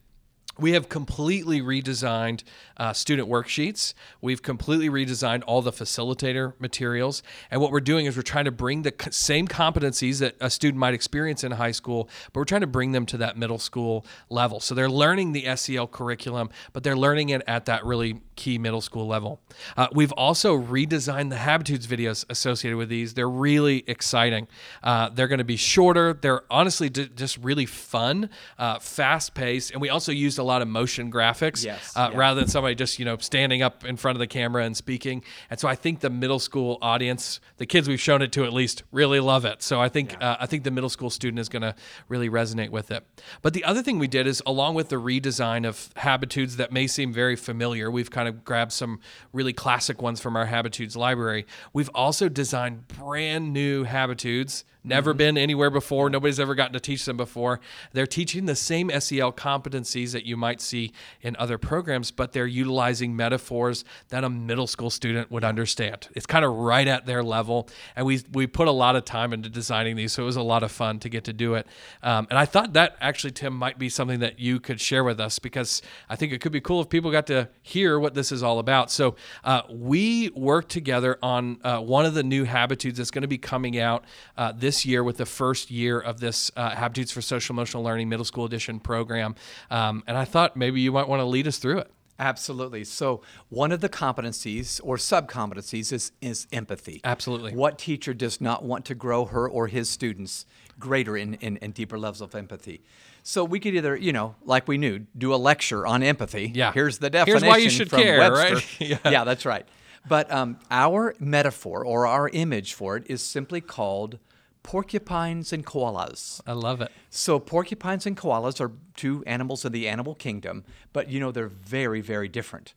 We 0.60 0.74
have 0.74 0.90
completely 0.90 1.62
redesigned 1.62 2.44
uh, 2.78 2.94
student 2.94 3.30
worksheets. 3.30 3.94
We've 4.22 4.42
completely 4.42 4.90
redesigned 4.90 5.44
all 5.48 5.62
the 5.62 5.72
facilitator 5.72 6.54
materials. 6.60 7.24
And 7.50 7.62
what 7.62 7.72
we're 7.72 7.80
doing 7.80 8.06
is 8.06 8.16
we're 8.16 8.24
trying 8.24 8.46
to 8.46 8.52
bring 8.52 8.82
the 8.82 8.94
same 9.12 9.48
competencies 9.48 10.20
that 10.20 10.36
a 10.40 10.50
student 10.50 10.80
might 10.80 10.94
experience 10.94 11.44
in 11.44 11.52
high 11.54 11.72
school, 11.72 12.10
but 12.34 12.40
we're 12.40 12.46
trying 12.46 12.62
to 12.62 12.68
bring 12.68 12.92
them 12.92 13.06
to 13.08 13.18
that 13.18 13.38
middle 13.38 13.60
school 13.60 14.06
level. 14.30 14.60
So 14.60 14.76
they're 14.76 14.90
learning 14.90 15.32
the 15.32 15.56
SEL 15.56 15.88
curriculum, 15.88 16.50
but 16.74 16.84
they're 16.84 16.98
learning 16.98 17.30
it 17.30 17.42
at 17.48 17.66
that 17.66 17.86
really 17.86 18.22
key 18.36 18.58
middle 18.58 18.82
school 18.82 19.08
level. 19.08 19.40
Uh, 19.78 19.88
we've 19.94 20.12
also 20.14 20.58
redesigned 20.58 21.30
the 21.30 21.38
Habitudes 21.38 21.86
videos 21.86 22.26
associated 22.30 22.78
with 22.78 22.90
these. 22.90 23.14
They're 23.14 23.30
really 23.30 23.84
exciting. 23.88 24.48
Uh, 24.82 25.10
they're 25.10 25.28
going 25.28 25.38
to 25.38 25.44
be 25.44 25.58
shorter. 25.58 26.14
They're 26.14 26.44
honestly 26.50 26.90
d- 26.90 27.10
just 27.16 27.38
really 27.38 27.68
fun, 27.68 28.30
uh, 28.58 28.80
fast 28.80 29.36
paced, 29.36 29.72
and 29.72 29.82
we 29.82 29.90
also 29.90 30.12
used 30.12 30.40
a 30.42 30.44
lot 30.44 30.62
of 30.62 30.68
motion 30.68 31.10
graphics 31.12 31.64
Yes, 31.64 31.94
uh, 31.96 32.10
yeah. 32.12 32.18
rather 32.18 32.42
than 32.42 32.50
somebody 32.50 32.76
just 32.76 33.00
you 33.00 33.06
know 33.06 33.16
standing 33.18 33.62
up 33.62 33.86
in 33.86 33.96
front 33.96 34.16
of 34.16 34.20
the 34.20 34.28
camera 34.28 34.66
and 34.66 34.76
speaking. 34.76 35.24
And 35.50 35.60
so 35.60 35.68
I 35.68 35.76
think 35.76 36.02
the 36.02 36.10
middle 36.10 36.40
school 36.40 36.78
audience, 36.82 37.40
the 37.58 37.66
kids 37.66 37.88
we've 37.88 38.02
shown 38.02 38.22
it 38.22 38.32
to 38.34 38.44
at 38.44 38.52
least, 38.52 38.84
really 38.92 39.20
love 39.20 39.46
it. 39.46 39.62
So 39.62 39.80
I 39.80 39.88
think 39.88 40.22
uh, 40.22 40.38
I 40.40 40.46
think 40.46 40.64
the 40.64 40.72
middle 40.72 40.90
school 40.90 41.10
student 41.10 41.40
is 41.40 41.48
going 41.48 41.62
to 41.62 41.76
really 42.10 42.30
resonate 42.30 42.70
with 42.70 42.92
it. 42.92 43.06
But 43.42 43.54
the 43.54 43.64
other 43.64 43.82
thing 43.82 44.00
we 44.00 44.08
did 44.08 44.28
is 44.28 44.42
along 44.46 44.76
with 44.76 44.90
the 44.90 44.98
redesign 44.98 45.68
of 45.68 45.90
Habitudes 45.98 46.58
that 46.58 46.72
may 46.72 46.88
seem 46.88 47.14
very 47.14 47.36
familiar, 47.36 47.90
we've 47.90 48.12
kind 48.12 48.28
of 48.28 48.44
grabbed 48.44 48.74
some 48.74 49.00
really 49.32 49.54
classic 49.54 50.02
ones 50.02 50.20
from 50.20 50.36
our 50.36 50.48
Habitudes 50.48 50.96
library. 50.96 51.46
We've 51.74 51.90
also 51.94 52.28
designed 52.30 52.88
brand 52.88 53.54
new 53.54 53.86
Habitudes. 53.86 54.66
Never 54.84 55.14
been 55.14 55.38
anywhere 55.38 55.70
before. 55.70 56.10
Nobody's 56.10 56.40
ever 56.40 56.56
gotten 56.56 56.74
to 56.74 56.80
teach 56.80 57.06
them 57.06 57.16
before. 57.16 57.60
They're 57.94 58.08
teaching 58.08 58.46
the 58.46 58.56
same 58.56 58.90
SEL 58.90 59.32
competencies 59.32 60.12
that 60.14 60.26
you 60.26 60.36
might 60.36 60.60
see 60.60 60.92
in 61.22 61.36
other 61.38 61.60
programs, 61.60 62.10
but 62.10 62.32
they're 62.32 62.48
utilizing 62.48 63.16
metaphors 63.16 63.86
that 64.10 64.24
a 64.24 64.30
middle 64.30 64.66
school 64.66 64.90
student 64.90 65.30
would 65.30 65.44
understand. 65.44 66.08
It's 66.16 66.26
kind 66.26 66.44
of 66.44 66.56
right 66.56 66.88
at 66.88 67.06
their 67.06 67.24
level, 67.24 67.70
and 67.96 68.08
we 68.08 68.24
we 68.34 68.48
put 68.48 68.68
a 68.68 68.72
lot 68.72 68.96
of 68.96 69.06
time 69.06 69.34
into 69.34 69.50
designing 69.50 69.96
these, 69.96 70.14
so 70.14 70.24
it 70.24 70.26
was 70.26 70.36
a 70.36 70.42
lot 70.42 70.64
of 70.64 70.72
fun 70.72 70.98
to 71.00 71.10
get 71.10 71.26
to 71.26 71.34
do 71.34 71.54
it. 71.54 71.68
Um, 72.02 72.26
and 72.32 72.40
I 72.40 72.46
thought 72.46 72.74
that 72.74 72.96
actually, 73.00 73.32
Tim, 73.32 73.54
might 73.54 73.78
be 73.78 73.88
something 73.88 74.20
that 74.20 74.40
you 74.40 74.60
could 74.60 74.82
share 74.82 75.04
with 75.04 75.20
us 75.20 75.38
because 75.38 75.84
I 76.10 76.16
think 76.16 76.34
it 76.34 76.42
could 76.42 76.52
be 76.52 76.62
cool 76.62 76.82
if 76.82 76.90
people 76.90 77.12
got 77.12 77.28
to 77.28 77.50
hear 77.62 78.00
what 78.00 78.16
this 78.16 78.32
is 78.32 78.42
all 78.42 78.58
about. 78.58 78.90
So 78.90 79.16
uh, 79.44 79.62
we 79.70 80.30
worked 80.30 80.70
together 80.70 81.20
on 81.22 81.60
uh, 81.64 81.80
one 81.80 82.06
of 82.06 82.16
the 82.16 82.24
new 82.24 82.46
habitudes 82.46 82.98
that's 82.98 83.12
going 83.12 83.22
to 83.22 83.28
be 83.28 83.38
coming 83.38 83.78
out 83.78 84.06
uh, 84.38 84.54
this 84.72 84.86
year 84.86 85.04
with 85.04 85.18
the 85.18 85.26
first 85.26 85.70
year 85.70 86.00
of 86.00 86.22
this 86.22 86.50
uh, 86.56 86.74
Habitudes 86.74 87.12
for 87.12 87.22
Social 87.22 87.54
Emotional 87.54 87.84
Learning 87.84 88.08
Middle 88.08 88.24
School 88.24 88.46
Edition 88.46 88.80
program. 88.80 89.36
Um, 89.70 90.02
and 90.08 90.18
I 90.18 90.24
thought 90.24 90.56
maybe 90.56 90.80
you 90.80 90.94
might 90.94 91.10
want 91.10 91.20
to 91.20 91.26
lead 91.26 91.46
us 91.46 91.58
through 91.58 91.80
it. 91.80 91.92
Absolutely. 92.18 92.86
So 92.86 93.22
one 93.50 93.74
of 93.74 93.82
the 93.82 93.90
competencies 93.90 94.80
or 94.82 94.98
sub-competencies 94.98 95.92
is, 95.92 96.14
is 96.22 96.48
empathy. 96.54 97.02
Absolutely. 97.04 97.54
What 97.54 97.80
teacher 97.80 98.14
does 98.14 98.40
not 98.40 98.64
want 98.64 98.86
to 98.86 98.96
grow 98.96 99.26
her 99.26 99.50
or 99.50 99.68
his 99.68 99.90
students 99.90 100.46
greater 100.80 101.18
in, 101.18 101.34
in, 101.34 101.58
in 101.58 101.72
deeper 101.72 102.00
levels 102.00 102.22
of 102.22 102.34
empathy? 102.34 102.82
So 103.24 103.44
we 103.44 103.60
could 103.60 103.76
either, 103.76 103.98
you 103.98 104.14
know, 104.14 104.36
like 104.46 104.70
we 104.70 104.78
knew, 104.78 105.00
do 105.18 105.34
a 105.34 105.36
lecture 105.36 105.86
on 105.86 106.02
empathy. 106.02 106.50
Yeah. 106.56 106.72
Here's 106.72 106.98
the 107.00 107.10
definition. 107.10 107.44
Here's 107.44 107.52
why 107.52 107.58
you 107.58 107.70
should 107.70 107.90
from 107.90 108.04
care, 108.04 108.20
Webster. 108.20 108.56
right? 108.56 108.80
Yeah. 108.80 108.98
yeah, 109.04 109.24
that's 109.26 109.46
right. 109.46 109.68
But 110.08 110.32
um, 110.32 110.60
our 110.72 111.14
metaphor 111.20 111.86
or 111.86 112.08
our 112.08 112.30
image 112.30 112.74
for 112.74 112.96
it 112.96 113.04
is 113.08 113.22
simply 113.22 113.60
called 113.60 114.18
porcupines 114.64 115.52
and 115.52 115.66
koalas. 115.66 116.42
I 116.46 116.54
love 116.54 116.82
it. 116.82 116.92
So 117.10 117.40
porcupines 117.40 118.06
and 118.06 118.16
koalas 118.16 118.62
are 118.62 118.72
two 118.96 119.24
animals 119.26 119.66
of 119.66 119.72
the 119.72 119.88
animal 119.88 120.16
kingdom, 120.16 120.64
but 120.94 121.10
you 121.10 121.20
know 121.20 121.32
they're 121.32 121.48
very, 121.48 122.02
very 122.02 122.28
different. 122.28 122.74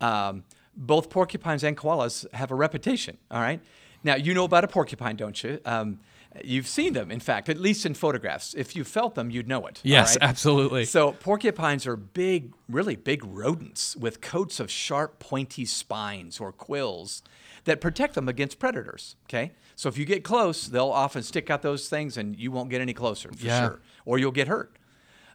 Um, 0.00 0.44
both 0.76 1.10
porcupines 1.10 1.62
and 1.62 1.76
koalas 1.76 2.30
have 2.32 2.50
a 2.50 2.54
reputation. 2.54 3.18
All 3.30 3.40
right. 3.40 3.60
Now 4.02 4.16
you 4.16 4.34
know 4.34 4.44
about 4.44 4.64
a 4.64 4.68
porcupine, 4.68 5.16
don't 5.16 5.42
you? 5.42 5.60
Um, 5.64 6.00
you've 6.44 6.66
seen 6.66 6.92
them, 6.92 7.10
in 7.10 7.20
fact, 7.20 7.48
at 7.48 7.58
least 7.58 7.84
in 7.84 7.94
photographs. 7.94 8.54
If 8.54 8.76
you 8.76 8.84
felt 8.84 9.14
them, 9.14 9.30
you'd 9.30 9.48
know 9.48 9.66
it. 9.66 9.80
Yes, 9.82 10.16
right? 10.16 10.28
absolutely. 10.28 10.84
So 10.84 11.12
porcupines 11.12 11.86
are 11.86 11.96
big, 11.96 12.52
really 12.68 12.96
big 12.96 13.24
rodents 13.24 13.96
with 13.96 14.20
coats 14.20 14.60
of 14.60 14.70
sharp, 14.70 15.18
pointy 15.18 15.64
spines 15.64 16.40
or 16.40 16.52
quills 16.52 17.22
that 17.64 17.80
protect 17.80 18.14
them 18.14 18.28
against 18.28 18.58
predators. 18.58 19.16
Okay, 19.28 19.52
so 19.76 19.88
if 19.88 19.98
you 19.98 20.04
get 20.04 20.24
close, 20.24 20.66
they'll 20.66 20.88
often 20.90 21.22
stick 21.22 21.50
out 21.50 21.62
those 21.62 21.88
things, 21.88 22.16
and 22.16 22.36
you 22.38 22.50
won't 22.50 22.70
get 22.70 22.80
any 22.80 22.92
closer 22.94 23.30
for 23.32 23.44
Yeah. 23.46 23.60
sure, 23.60 23.80
or 24.04 24.18
you'll 24.18 24.30
get 24.32 24.48
hurt. 24.48 24.76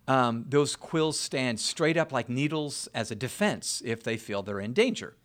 Um, 0.08 0.46
those 0.48 0.76
quills 0.76 1.20
stand 1.20 1.60
straight 1.60 1.98
up 1.98 2.12
like 2.12 2.30
needles 2.30 2.88
as 2.94 3.10
a 3.10 3.16
defense 3.16 3.82
if 3.84 4.04
they 4.04 4.18
feel 4.18 4.44
they're 4.44 4.60
in 4.60 4.74
danger. 4.74 5.16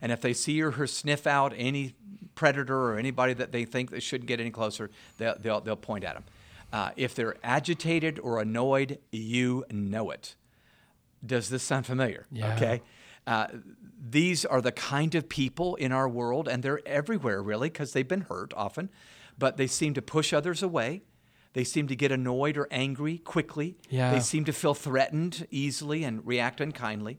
And 0.00 0.12
if 0.12 0.20
they 0.20 0.32
see 0.32 0.62
or 0.62 0.72
her 0.72 0.86
sniff 0.86 1.26
out 1.26 1.52
any 1.56 1.94
predator 2.36 2.76
or 2.92 2.96
anybody 2.96 3.34
that 3.34 3.50
they 3.52 3.64
think 3.64 3.90
that 3.90 4.02
shouldn't 4.02 4.28
get 4.28 4.40
any 4.40 4.50
closer, 4.50 4.88
they'll, 5.18 5.34
they'll, 5.38 5.60
they'll 5.60 5.76
point 5.76 6.04
at 6.04 6.14
them. 6.14 6.24
Uh, 6.72 6.90
if 6.96 7.14
they're 7.14 7.36
agitated 7.42 8.18
or 8.20 8.40
annoyed, 8.40 8.98
you 9.10 9.64
know 9.70 10.10
it. 10.10 10.36
Does 11.26 11.48
this 11.50 11.62
sound 11.64 11.84
familiar? 11.84 12.26
Yeah. 12.30 12.54
Okay. 12.54 12.82
Uh, 13.26 13.46
these 14.02 14.44
are 14.44 14.60
the 14.60 14.72
kind 14.72 15.14
of 15.14 15.28
people 15.28 15.74
in 15.76 15.92
our 15.92 16.08
world, 16.08 16.48
and 16.48 16.62
they're 16.62 16.86
everywhere 16.86 17.42
really 17.42 17.68
because 17.68 17.92
they've 17.92 18.08
been 18.08 18.22
hurt 18.22 18.52
often, 18.56 18.90
but 19.38 19.56
they 19.56 19.66
seem 19.66 19.94
to 19.94 20.02
push 20.02 20.32
others 20.32 20.62
away. 20.62 21.02
They 21.52 21.64
seem 21.64 21.88
to 21.88 21.96
get 21.96 22.12
annoyed 22.12 22.56
or 22.56 22.68
angry 22.70 23.18
quickly. 23.18 23.76
Yeah. 23.88 24.12
They 24.12 24.20
seem 24.20 24.44
to 24.44 24.52
feel 24.52 24.74
threatened 24.74 25.46
easily 25.50 26.04
and 26.04 26.24
react 26.26 26.60
unkindly. 26.60 27.18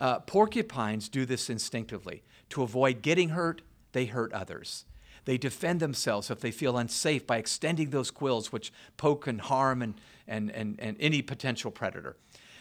Uh, 0.00 0.20
porcupines 0.20 1.08
do 1.08 1.24
this 1.24 1.48
instinctively. 1.48 2.22
To 2.50 2.62
avoid 2.62 3.02
getting 3.02 3.30
hurt, 3.30 3.62
they 3.92 4.06
hurt 4.06 4.32
others. 4.32 4.84
They 5.24 5.38
defend 5.38 5.80
themselves 5.80 6.30
if 6.30 6.40
they 6.40 6.50
feel 6.50 6.76
unsafe 6.76 7.26
by 7.26 7.36
extending 7.36 7.90
those 7.90 8.10
quills, 8.10 8.52
which 8.52 8.72
poke 8.96 9.26
and 9.26 9.40
harm 9.40 9.80
and, 9.80 9.94
and, 10.26 10.50
and, 10.50 10.78
and 10.80 10.96
any 10.98 11.22
potential 11.22 11.70
predator. 11.70 12.16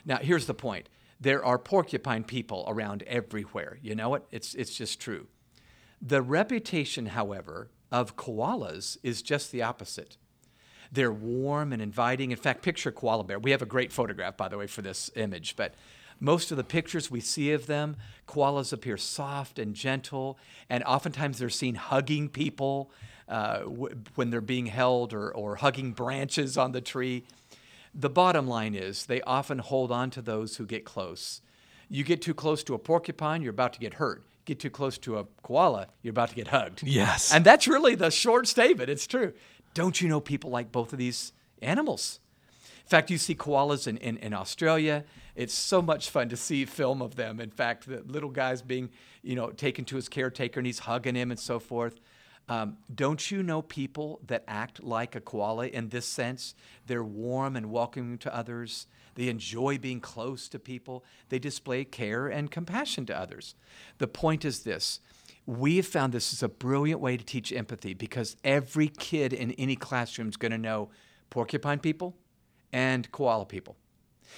Now, 0.05 0.17
here's 0.17 0.45
the 0.45 0.53
point 0.53 0.87
there 1.21 1.45
are 1.45 1.59
porcupine 1.59 2.23
people 2.23 2.65
around 2.67 3.03
everywhere. 3.03 3.77
You 3.81 3.95
know 3.95 4.15
it? 4.15 4.23
It's, 4.31 4.55
it's 4.55 4.75
just 4.75 4.99
true. 4.99 5.27
The 6.01 6.21
reputation, 6.23 7.05
however, 7.05 7.69
of 7.91 8.15
koalas 8.15 8.97
is 9.03 9.21
just 9.21 9.51
the 9.51 9.61
opposite. 9.61 10.17
They're 10.91 11.13
warm 11.13 11.71
and 11.71 11.81
inviting. 11.81 12.31
In 12.31 12.37
fact, 12.37 12.63
picture 12.63 12.91
koala 12.91 13.23
bear. 13.23 13.39
We 13.39 13.51
have 13.51 13.61
a 13.61 13.67
great 13.67 13.93
photograph, 13.93 14.35
by 14.35 14.47
the 14.49 14.57
way, 14.57 14.67
for 14.67 14.81
this 14.81 15.11
image. 15.15 15.55
But 15.55 15.75
Most 16.23 16.51
of 16.51 16.57
the 16.57 16.63
pictures 16.63 17.09
we 17.09 17.19
see 17.19 17.51
of 17.51 17.65
them, 17.65 17.97
koalas 18.27 18.71
appear 18.71 18.95
soft 18.95 19.57
and 19.57 19.73
gentle, 19.73 20.37
and 20.69 20.83
oftentimes 20.83 21.39
they're 21.39 21.49
seen 21.49 21.73
hugging 21.73 22.29
people 22.29 22.91
uh, 23.27 23.61
w- 23.61 23.95
when 24.13 24.29
they're 24.29 24.39
being 24.39 24.67
held 24.67 25.13
or, 25.13 25.31
or 25.31 25.55
hugging 25.55 25.93
branches 25.93 26.59
on 26.59 26.73
the 26.73 26.81
tree. 26.81 27.23
The 27.93 28.09
bottom 28.09 28.47
line 28.47 28.73
is 28.73 29.05
they 29.05 29.21
often 29.21 29.59
hold 29.59 29.91
on 29.91 30.09
to 30.11 30.21
those 30.21 30.57
who 30.57 30.65
get 30.65 30.85
close. 30.85 31.41
You 31.89 32.03
get 32.03 32.21
too 32.21 32.33
close 32.33 32.63
to 32.63 32.73
a 32.73 32.79
porcupine, 32.79 33.41
you're 33.41 33.51
about 33.51 33.73
to 33.73 33.79
get 33.79 33.95
hurt. 33.95 34.23
Get 34.45 34.59
too 34.59 34.69
close 34.69 34.97
to 34.99 35.19
a 35.19 35.25
koala, 35.43 35.87
you're 36.01 36.11
about 36.11 36.29
to 36.29 36.35
get 36.35 36.47
hugged. 36.47 36.83
Yes. 36.83 37.33
And 37.33 37.45
that's 37.45 37.67
really 37.67 37.95
the 37.95 38.09
short 38.09 38.47
statement. 38.47 38.89
It's 38.89 39.05
true. 39.05 39.33
Don't 39.73 40.01
you 40.01 40.07
know 40.07 40.19
people 40.19 40.49
like 40.49 40.71
both 40.71 40.93
of 40.93 40.99
these 40.99 41.33
animals? 41.61 42.19
In 42.83 42.87
fact, 42.87 43.11
you 43.11 43.17
see 43.17 43.35
koalas 43.35 43.87
in, 43.87 43.97
in, 43.97 44.17
in 44.17 44.33
Australia. 44.33 45.05
It's 45.35 45.53
so 45.53 45.81
much 45.81 46.09
fun 46.09 46.29
to 46.29 46.37
see 46.37 46.65
film 46.65 47.01
of 47.01 47.15
them. 47.15 47.39
In 47.39 47.49
fact, 47.49 47.87
the 47.87 48.03
little 48.05 48.29
guy's 48.29 48.61
being, 48.61 48.89
you 49.21 49.35
know, 49.35 49.49
taken 49.49 49.85
to 49.85 49.95
his 49.95 50.09
caretaker 50.09 50.59
and 50.59 50.67
he's 50.67 50.79
hugging 50.79 51.15
him 51.15 51.31
and 51.31 51.39
so 51.39 51.59
forth. 51.59 51.99
Um, 52.51 52.75
don't 52.93 53.31
you 53.31 53.43
know 53.43 53.61
people 53.61 54.19
that 54.27 54.43
act 54.45 54.83
like 54.83 55.15
a 55.15 55.21
koala 55.21 55.67
in 55.67 55.87
this 55.87 56.05
sense? 56.05 56.53
They're 56.85 57.01
warm 57.01 57.55
and 57.55 57.71
welcoming 57.71 58.17
to 58.17 58.35
others. 58.35 58.87
They 59.15 59.29
enjoy 59.29 59.77
being 59.77 60.01
close 60.01 60.49
to 60.49 60.59
people. 60.59 61.05
They 61.29 61.39
display 61.39 61.85
care 61.85 62.27
and 62.27 62.51
compassion 62.51 63.05
to 63.05 63.17
others. 63.17 63.55
The 63.99 64.07
point 64.07 64.43
is 64.43 64.63
this 64.63 64.99
we 65.45 65.77
have 65.77 65.87
found 65.87 66.11
this 66.11 66.33
is 66.33 66.43
a 66.43 66.49
brilliant 66.49 66.99
way 66.99 67.15
to 67.15 67.23
teach 67.23 67.53
empathy 67.53 67.93
because 67.93 68.35
every 68.43 68.89
kid 68.89 69.31
in 69.31 69.51
any 69.51 69.77
classroom 69.77 70.27
is 70.27 70.35
going 70.35 70.51
to 70.51 70.57
know 70.57 70.89
porcupine 71.29 71.79
people 71.79 72.17
and 72.73 73.09
koala 73.13 73.45
people. 73.45 73.77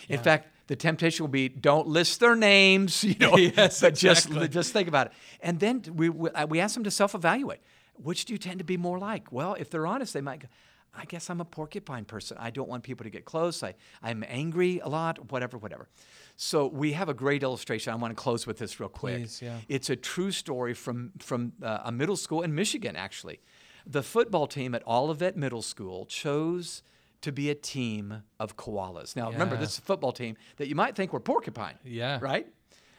In 0.07 0.19
fact, 0.19 0.49
the 0.67 0.75
temptation 0.75 1.23
will 1.23 1.31
be 1.31 1.49
don't 1.49 1.87
list 1.87 2.19
their 2.19 2.35
names, 2.35 3.03
you 3.03 3.15
know, 3.19 3.37
Yes, 3.37 3.81
but 3.81 3.95
just 3.95 4.27
exactly. 4.27 4.47
just 4.49 4.71
think 4.71 4.87
about 4.87 5.07
it. 5.07 5.13
And 5.41 5.59
then 5.59 5.83
we 5.95 6.09
we, 6.09 6.29
uh, 6.29 6.45
we 6.45 6.59
ask 6.59 6.75
them 6.75 6.83
to 6.83 6.91
self-evaluate. 6.91 7.59
Which 7.95 8.25
do 8.25 8.33
you 8.33 8.39
tend 8.39 8.59
to 8.59 8.65
be 8.65 8.77
more 8.77 8.99
like? 8.99 9.31
Well, 9.31 9.55
if 9.55 9.69
they're 9.69 9.87
honest, 9.87 10.13
they 10.13 10.21
might 10.21 10.41
go, 10.41 10.47
I 10.95 11.05
guess 11.05 11.29
I'm 11.29 11.41
a 11.41 11.45
porcupine 11.45 12.05
person. 12.05 12.37
I 12.39 12.51
don't 12.51 12.69
want 12.69 12.83
people 12.83 13.03
to 13.03 13.09
get 13.09 13.25
close. 13.25 13.63
I, 13.63 13.73
I'm 14.01 14.23
angry 14.27 14.79
a 14.79 14.87
lot, 14.87 15.31
whatever, 15.31 15.57
whatever. 15.57 15.87
So 16.35 16.67
we 16.67 16.93
have 16.93 17.09
a 17.09 17.13
great 17.13 17.41
illustration. 17.41 17.93
I 17.93 17.95
want 17.95 18.15
to 18.15 18.21
close 18.21 18.45
with 18.45 18.59
this 18.59 18.79
real 18.79 18.89
quick. 18.89 19.17
Please, 19.17 19.41
yeah. 19.41 19.57
It's 19.67 19.89
a 19.89 19.95
true 19.95 20.31
story 20.31 20.73
from, 20.73 21.11
from 21.19 21.53
uh, 21.63 21.79
a 21.85 21.91
middle 21.91 22.15
school 22.15 22.41
in 22.43 22.53
Michigan, 22.53 22.95
actually. 22.95 23.39
The 23.87 24.03
football 24.03 24.47
team 24.47 24.75
at 24.75 24.87
Olivet 24.87 25.35
Middle 25.35 25.61
School 25.61 26.05
chose 26.05 26.83
to 27.21 27.31
be 27.31 27.49
a 27.49 27.55
team 27.55 28.23
of 28.39 28.55
koalas. 28.55 29.15
Now, 29.15 29.31
remember, 29.31 29.57
this 29.57 29.73
is 29.73 29.77
a 29.79 29.81
football 29.81 30.11
team 30.11 30.35
that 30.57 30.67
you 30.67 30.75
might 30.75 30.95
think 30.95 31.11
were 31.11 31.19
porcupine. 31.19 31.75
Yeah. 31.83 32.19
Right? 32.21 32.47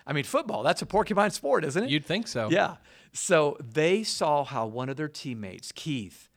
I 0.06 0.12
mean, 0.12 0.24
football, 0.24 0.62
that's 0.62 0.82
a 0.82 0.86
porcupine 0.86 1.30
sport, 1.30 1.64
isn't 1.64 1.84
it? 1.84 1.90
You'd 1.90 2.04
think 2.04 2.28
so. 2.28 2.48
Yeah. 2.50 2.76
So 3.12 3.56
they 3.60 4.02
saw 4.02 4.44
how 4.44 4.66
one 4.66 4.88
of 4.88 4.96
their 4.96 5.08
teammates, 5.08 5.72
Keith, 5.72 6.28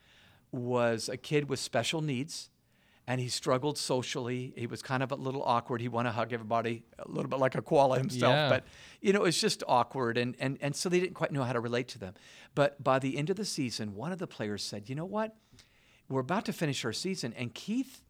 was 0.51 1.09
a 1.09 1.17
kid 1.17 1.50
with 1.50 1.59
special 1.59 2.01
needs 2.01 2.50
and 3.09 3.21
he 3.21 3.29
struggled 3.29 3.77
socially. 3.77 4.53
He 4.57 4.67
was 4.67 4.81
kind 4.81 5.01
of 5.01 5.12
a 5.12 5.15
little 5.15 5.41
awkward. 5.43 5.81
He 5.81 5.88
wanted 5.88 6.09
to 6.09 6.13
hug 6.15 6.33
everybody 6.33 6.83
a 7.00 7.07
little 7.09 7.29
bit 7.29 7.39
like 7.39 7.55
a 7.55 7.62
koala 7.62 7.97
himself, 7.97 8.31
Yeah. 8.33 8.50
but 8.50 8.63
you 9.01 9.13
know, 9.13 9.24
it's 9.24 9.39
just 9.39 9.63
awkward 9.67 10.17
and, 10.17 10.36
and 10.39 10.57
and 10.62 10.75
so 10.75 10.89
they 10.89 11.00
didn't 11.00 11.13
quite 11.15 11.31
know 11.31 11.43
how 11.43 11.53
to 11.53 11.59
relate 11.59 11.88
to 11.89 12.00
them. 12.00 12.13
But 12.55 12.83
by 12.83 13.00
the 13.00 13.17
end 13.17 13.29
of 13.29 13.36
the 13.38 13.45
season, 13.45 13.95
one 13.95 14.12
of 14.12 14.19
the 14.19 14.27
players 14.27 14.63
said, 14.63 14.89
"You 14.89 14.95
know 14.95 15.05
what? 15.05 15.36
We're 16.09 16.21
about 16.21 16.45
to 16.45 16.53
finish 16.53 16.83
our 16.86 16.93
season 16.93 17.33
and 17.38 17.53
Keith 17.53 18.01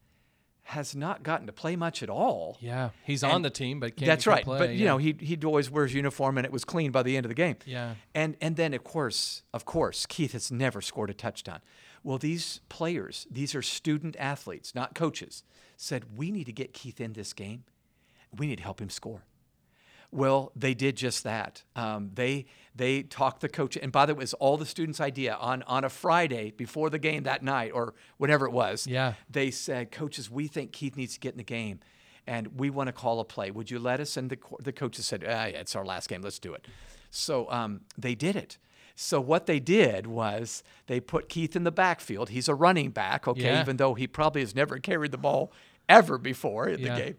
has 0.67 0.95
not 0.95 1.23
gotten 1.23 1.47
to 1.47 1.53
play 1.53 1.75
much 1.75 2.01
at 2.03 2.09
all." 2.09 2.57
Yeah. 2.59 2.89
He's 3.03 3.23
And 3.23 3.33
on 3.33 3.41
the 3.41 3.49
team, 3.49 3.79
but 3.79 3.95
can't 3.95 4.07
That's 4.07 4.27
right. 4.27 4.43
Play. 4.43 4.59
but 4.59 4.69
you 4.69 4.77
yeah. 4.77 4.85
know, 4.85 4.97
he 4.97 5.15
he'd 5.19 5.43
always 5.43 5.69
wear 5.69 5.85
his 5.85 5.93
uniform 5.93 6.37
and 6.37 6.45
it 6.45 6.51
was 6.51 6.65
clean 6.65 6.91
by 6.91 7.03
the 7.03 7.17
end 7.17 7.25
of 7.25 7.29
the 7.29 7.35
game. 7.35 7.57
Yeah. 7.65 7.95
And 8.15 8.35
and 8.41 8.55
then 8.55 8.73
of 8.73 8.83
course, 8.83 9.43
of 9.53 9.65
course, 9.65 10.05
Keith 10.05 10.33
has 10.33 10.51
never 10.51 10.81
scored 10.81 11.09
a 11.09 11.13
touchdown. 11.13 11.61
Well, 12.03 12.17
these 12.17 12.61
players, 12.69 13.27
these 13.29 13.53
are 13.53 13.61
student 13.61 14.15
athletes, 14.17 14.73
not 14.73 14.95
coaches, 14.95 15.43
said 15.75 16.17
we 16.17 16.31
need 16.31 16.45
to 16.45 16.53
get 16.53 16.73
Keith 16.73 17.01
in 17.01 17.13
this 17.13 17.33
game. 17.33 17.63
We 18.35 18.47
need 18.47 18.57
to 18.57 18.63
help 18.63 18.81
him 18.81 18.89
score. 18.89 19.23
Well, 20.17 20.51
they 20.55 20.73
did 20.73 20.97
just 20.97 21.23
that. 21.25 21.63
Um, 21.75 22.09
they 22.15 22.47
they 22.75 23.03
talked 23.03 23.41
the 23.41 23.49
coach, 23.49 23.77
and 23.77 23.91
by 23.91 24.05
the 24.07 24.13
way, 24.15 24.19
it 24.19 24.23
was 24.23 24.33
all 24.33 24.57
the 24.57 24.65
students' 24.65 24.99
idea 24.99 25.35
on 25.35 25.61
on 25.63 25.83
a 25.83 25.89
Friday 25.89 26.49
before 26.51 26.89
the 26.89 26.97
game 26.97 27.23
that 27.23 27.43
night 27.43 27.71
or 27.73 27.93
whatever 28.17 28.47
it 28.47 28.51
was. 28.51 28.87
Yeah. 28.87 29.13
They 29.29 29.51
said, 29.51 29.91
coaches, 29.91 30.29
we 30.31 30.47
think 30.47 30.71
Keith 30.71 30.97
needs 30.97 31.13
to 31.13 31.19
get 31.19 31.33
in 31.33 31.37
the 31.37 31.43
game, 31.43 31.81
and 32.25 32.59
we 32.59 32.71
want 32.71 32.87
to 32.87 32.93
call 32.93 33.19
a 33.19 33.25
play. 33.25 33.51
Would 33.51 33.69
you 33.69 33.77
let 33.77 33.99
us? 33.99 34.17
And 34.17 34.29
the 34.31 34.39
the 34.59 34.73
coaches 34.73 35.05
said, 35.05 35.23
ah, 35.23 35.45
yeah, 35.45 35.59
it's 35.61 35.75
our 35.75 35.85
last 35.85 36.09
game. 36.09 36.21
Let's 36.23 36.39
do 36.39 36.53
it. 36.55 36.65
So 37.11 37.49
um, 37.51 37.81
they 37.95 38.15
did 38.15 38.35
it. 38.35 38.57
So 38.95 39.21
what 39.21 39.45
they 39.45 39.59
did 39.59 40.07
was 40.07 40.63
they 40.87 40.99
put 40.99 41.29
Keith 41.29 41.55
in 41.55 41.63
the 41.63 41.71
backfield. 41.71 42.29
He's 42.29 42.47
a 42.49 42.55
running 42.55 42.89
back, 42.89 43.27
okay, 43.27 43.43
Yeah. 43.43 43.61
even 43.61 43.77
though 43.77 43.93
he 43.93 44.07
probably 44.07 44.41
has 44.41 44.55
never 44.55 44.79
carried 44.79 45.11
the 45.11 45.19
ball 45.19 45.51
ever 45.87 46.17
before 46.17 46.67
in 46.67 46.79
Yeah. 46.79 46.95
the 46.95 47.01
game 47.03 47.15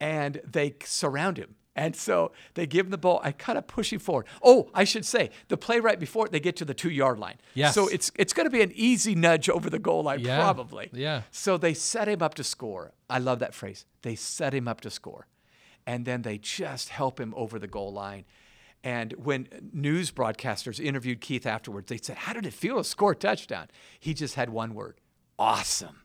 and 0.00 0.40
they 0.44 0.74
surround 0.84 1.36
him. 1.38 1.54
And 1.74 1.96
so 1.96 2.32
they 2.52 2.66
give 2.66 2.84
him 2.86 2.90
the 2.90 2.98
ball. 2.98 3.20
I 3.24 3.32
kind 3.32 3.56
of 3.56 3.66
push 3.66 3.92
him 3.92 3.98
forward. 3.98 4.26
Oh, 4.42 4.68
I 4.74 4.84
should 4.84 5.06
say 5.06 5.30
the 5.48 5.56
play 5.56 5.80
right 5.80 5.98
before 5.98 6.26
it, 6.26 6.32
they 6.32 6.38
get 6.40 6.54
to 6.56 6.66
the 6.66 6.74
two 6.74 6.90
yard 6.90 7.18
line. 7.18 7.36
Yes. 7.54 7.74
So 7.74 7.88
it's 7.88 8.12
it's 8.14 8.34
going 8.34 8.46
to 8.46 8.50
be 8.50 8.60
an 8.60 8.72
easy 8.74 9.14
nudge 9.14 9.48
over 9.48 9.70
the 9.70 9.78
goal 9.78 10.02
line, 10.02 10.20
Yeah. 10.20 10.38
probably. 10.38 10.90
Yeah. 10.92 11.22
So 11.30 11.56
they 11.56 11.72
set 11.72 12.08
him 12.08 12.20
up 12.20 12.34
to 12.34 12.44
score. 12.44 12.92
I 13.08 13.18
love 13.18 13.38
that 13.38 13.54
phrase. 13.54 13.86
They 14.02 14.14
set 14.16 14.52
him 14.52 14.68
up 14.68 14.82
to 14.82 14.90
score, 14.90 15.26
and 15.86 16.04
then 16.04 16.22
they 16.22 16.36
just 16.36 16.90
help 16.90 17.18
him 17.18 17.32
over 17.36 17.58
the 17.58 17.68
goal 17.68 17.92
line. 17.92 18.26
And 18.84 19.12
when 19.12 19.48
news 19.72 20.10
broadcasters 20.10 20.78
interviewed 20.78 21.20
Keith 21.22 21.46
afterwards, 21.46 21.88
they 21.88 21.98
said, 21.98 22.16
"How 22.18 22.34
did 22.34 22.44
it 22.44 22.52
feel 22.52 22.76
to 22.76 22.84
score 22.84 23.12
a 23.12 23.16
touchdown?" 23.16 23.68
He 23.98 24.12
just 24.12 24.34
had 24.34 24.50
one 24.50 24.74
word: 24.74 25.00
awesome. 25.38 26.01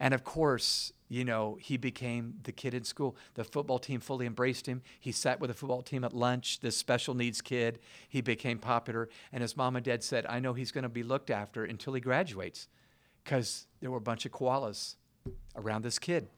And 0.00 0.14
of 0.14 0.24
course, 0.24 0.92
you 1.08 1.24
know, 1.24 1.56
he 1.60 1.76
became 1.76 2.34
the 2.42 2.52
kid 2.52 2.74
in 2.74 2.84
school. 2.84 3.16
The 3.34 3.44
football 3.44 3.78
team 3.78 4.00
fully 4.00 4.26
embraced 4.26 4.66
him. 4.66 4.82
He 5.00 5.10
sat 5.10 5.40
with 5.40 5.48
the 5.48 5.54
football 5.54 5.82
team 5.82 6.04
at 6.04 6.12
lunch, 6.12 6.60
this 6.60 6.76
special 6.76 7.14
needs 7.14 7.40
kid. 7.40 7.78
He 8.08 8.20
became 8.20 8.58
popular. 8.58 9.08
And 9.32 9.42
his 9.42 9.56
mom 9.56 9.76
and 9.76 9.84
dad 9.84 10.04
said, 10.04 10.26
I 10.28 10.38
know 10.38 10.52
he's 10.52 10.70
going 10.70 10.82
to 10.82 10.88
be 10.88 11.02
looked 11.02 11.30
after 11.30 11.64
until 11.64 11.94
he 11.94 12.00
graduates 12.00 12.68
because 13.24 13.66
there 13.80 13.90
were 13.90 13.98
a 13.98 14.02
bunch 14.02 14.26
of 14.26 14.32
koalas 14.32 14.96
around 15.56 15.82
this 15.82 15.98
kid. 15.98 16.28